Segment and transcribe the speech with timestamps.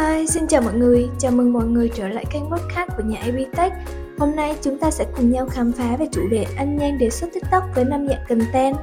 [0.00, 3.20] Hi, xin chào mọi người, chào mừng mọi người trở lại kênh podcast của nhà
[3.20, 3.72] AB Tech.
[4.18, 7.10] Hôm nay chúng ta sẽ cùng nhau khám phá về chủ đề anh nhanh đề
[7.10, 8.76] xuất TikTok với năm dạng content.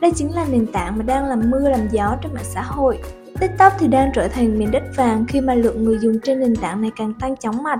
[0.00, 2.98] Đây chính là nền tảng mà đang làm mưa làm gió trên mạng xã hội.
[3.40, 6.56] TikTok thì đang trở thành miền đất vàng khi mà lượng người dùng trên nền
[6.56, 7.78] tảng này càng tăng chóng mặt.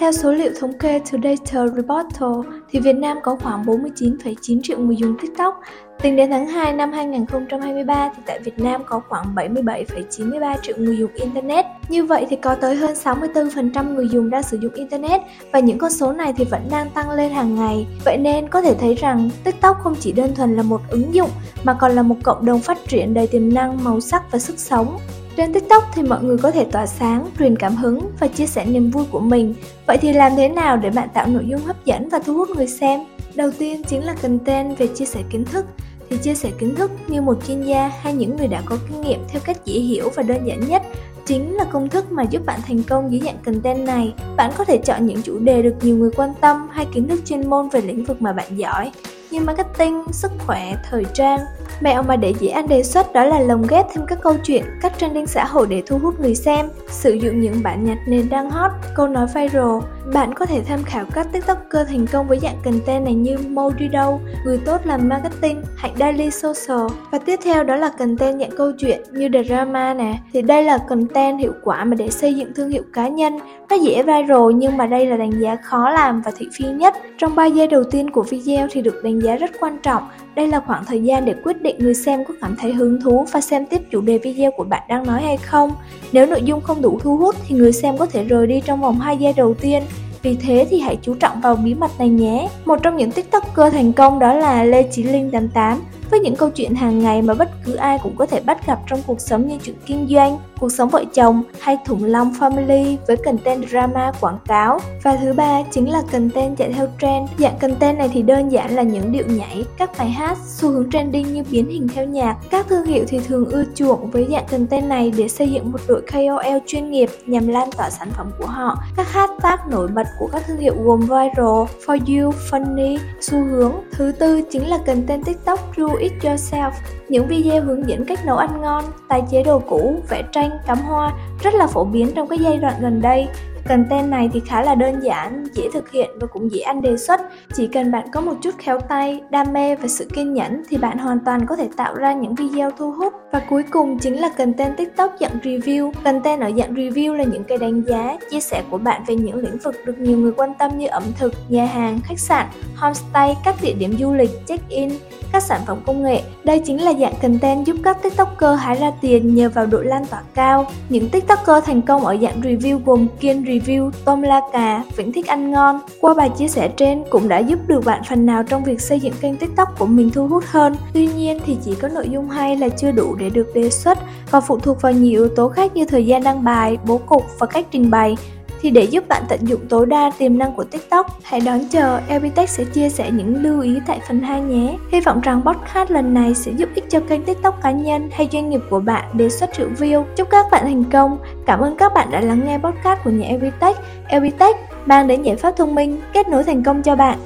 [0.00, 4.78] Theo số liệu thống kê từ Data Reportal, thì Việt Nam có khoảng 49,9 triệu
[4.78, 5.60] người dùng TikTok.
[6.02, 10.96] Tính đến tháng 2 năm 2023 thì tại Việt Nam có khoảng 77,93 triệu người
[10.96, 11.64] dùng Internet.
[11.88, 15.20] Như vậy thì có tới hơn 64% người dùng đang sử dụng Internet
[15.52, 17.86] và những con số này thì vẫn đang tăng lên hàng ngày.
[18.04, 21.30] Vậy nên có thể thấy rằng TikTok không chỉ đơn thuần là một ứng dụng
[21.64, 24.58] mà còn là một cộng đồng phát triển đầy tiềm năng, màu sắc và sức
[24.58, 24.98] sống.
[25.40, 28.64] Trên TikTok thì mọi người có thể tỏa sáng, truyền cảm hứng và chia sẻ
[28.64, 29.54] niềm vui của mình.
[29.86, 32.48] Vậy thì làm thế nào để bạn tạo nội dung hấp dẫn và thu hút
[32.50, 33.00] người xem?
[33.34, 35.66] Đầu tiên chính là content về chia sẻ kiến thức
[36.10, 39.00] thì chia sẻ kiến thức như một chuyên gia hay những người đã có kinh
[39.00, 40.82] nghiệm theo cách dễ hiểu và đơn giản nhất
[41.26, 44.14] chính là công thức mà giúp bạn thành công dưới dạng content này.
[44.36, 47.20] Bạn có thể chọn những chủ đề được nhiều người quan tâm hay kiến thức
[47.24, 48.90] chuyên môn về lĩnh vực mà bạn giỏi
[49.30, 51.40] như marketing, sức khỏe, thời trang.
[51.80, 54.64] Mẹo mà để dĩ anh đề xuất đó là lồng ghép thêm các câu chuyện,
[54.82, 58.28] các trending xã hội để thu hút người xem, sử dụng những bản nhạc nền
[58.28, 59.78] đang hot, câu nói viral.
[60.14, 64.18] Bạn có thể tham khảo các tiktoker thành công với dạng content này như Modido,
[64.44, 66.86] người tốt làm marketing, Hạnh Daily Social.
[67.10, 70.18] Và tiếp theo đó là content dạng câu chuyện như drama nè.
[70.32, 73.38] Thì đây là content hiệu quả mà để xây dựng thương hiệu cá nhân.
[73.70, 76.94] Nó dễ viral nhưng mà đây là đánh giá khó làm và thị phi nhất.
[77.18, 80.08] Trong 3 giây đầu tiên của video thì được đánh giá rất quan trọng.
[80.34, 83.26] Đây là khoảng thời gian để quyết định người xem có cảm thấy hứng thú
[83.32, 85.72] và xem tiếp chủ đề video của bạn đang nói hay không.
[86.12, 88.80] Nếu nội dung không đủ thu hút thì người xem có thể rời đi trong
[88.80, 89.82] vòng 2 giây đầu tiên.
[90.22, 92.48] Vì thế thì hãy chú trọng vào bí mật này nhé.
[92.64, 95.80] Một trong những tiktoker thành công đó là Lê Chí Linh 88
[96.10, 98.78] với những câu chuyện hàng ngày mà bất cứ ai cũng có thể bắt gặp
[98.86, 102.96] trong cuộc sống như chuyện kinh doanh, cuộc sống vợ chồng hay Thủng Long Family
[103.06, 104.78] với content drama quảng cáo.
[105.02, 107.30] Và thứ ba chính là content chạy theo trend.
[107.38, 110.90] Dạng content này thì đơn giản là những điệu nhảy, các bài hát, xu hướng
[110.90, 112.36] trending như biến hình theo nhạc.
[112.50, 115.80] Các thương hiệu thì thường ưa chuộng với dạng content này để xây dựng một
[115.88, 118.78] đội KOL chuyên nghiệp nhằm lan tỏa sản phẩm của họ.
[118.96, 123.72] Các hashtag nổi bật của các thương hiệu gồm viral, for you, funny, xu hướng.
[123.92, 126.70] Thứ tư chính là content TikTok do it yourself,
[127.08, 130.78] những video hướng dẫn cách nấu ăn ngon, tái chế đồ cũ, vẽ tranh, cắm
[130.78, 131.12] hoa
[131.42, 133.28] rất là phổ biến trong cái giai đoạn gần đây.
[133.68, 136.96] Content này thì khá là đơn giản, dễ thực hiện và cũng dễ ăn đề
[136.96, 137.20] xuất.
[137.54, 140.76] Chỉ cần bạn có một chút khéo tay, đam mê và sự kiên nhẫn thì
[140.76, 143.12] bạn hoàn toàn có thể tạo ra những video thu hút.
[143.32, 145.92] Và cuối cùng chính là content TikTok dạng review.
[146.04, 149.36] Content ở dạng review là những cái đánh giá, chia sẻ của bạn về những
[149.36, 152.46] lĩnh vực được nhiều người quan tâm như ẩm thực, nhà hàng, khách sạn,
[152.76, 154.90] homestay, các địa điểm du lịch, check-in,
[155.32, 156.22] các sản phẩm công nghệ.
[156.44, 160.06] Đây chính là dạng content giúp các TikToker hái ra tiền nhờ vào độ lan
[160.06, 160.66] tỏa cao.
[160.88, 165.26] Những TikToker thành công ở dạng review gồm Kiên Review, tôm La Cà, Vĩnh Thích
[165.26, 165.80] Ăn Ngon.
[166.00, 169.00] Qua bài chia sẻ trên cũng đã giúp được bạn phần nào trong việc xây
[169.00, 170.76] dựng kênh TikTok của mình thu hút hơn.
[170.92, 173.98] Tuy nhiên thì chỉ có nội dung hay là chưa đủ để được đề xuất
[174.30, 177.22] và phụ thuộc vào nhiều yếu tố khác như thời gian đăng bài, bố cục
[177.38, 178.16] và cách trình bày
[178.60, 182.00] thì để giúp bạn tận dụng tối đa tiềm năng của TikTok, hãy đón chờ
[182.08, 184.76] Elbitech sẽ chia sẻ những lưu ý tại phần 2 nhé.
[184.92, 188.28] Hy vọng rằng podcast lần này sẽ giúp ích cho kênh TikTok cá nhân hay
[188.32, 190.04] doanh nghiệp của bạn đề xuất triệu view.
[190.16, 191.18] Chúc các bạn thành công.
[191.46, 193.76] Cảm ơn các bạn đã lắng nghe podcast của nhà Elbitech.
[194.08, 194.56] Elbitech
[194.86, 197.18] mang đến giải pháp thông minh, kết nối thành công cho bạn.